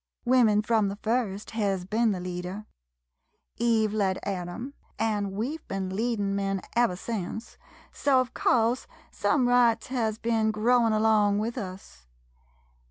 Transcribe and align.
Women 0.25 0.63
frum 0.63 0.87
the 0.89 0.95
first 0.95 1.51
hez 1.51 1.85
ben 1.85 2.09
the 2.09 2.19
leader— 2.19 2.65
Eve 3.57 3.93
led 3.93 4.17
Adam, 4.23 4.73
an' 4.97 5.29
we 5.29 5.57
've 5.57 5.67
ben 5.67 5.91
leadin' 5.95 6.35
men 6.35 6.61
ever 6.75 6.95
sence, 6.95 7.55
so 7.91 8.19
of 8.19 8.33
course 8.33 8.87
some 9.11 9.47
rights 9.47 9.89
hez 9.89 10.17
ben 10.17 10.49
growin' 10.49 10.91
along 10.91 11.37
with 11.37 11.55
us. 11.55 12.07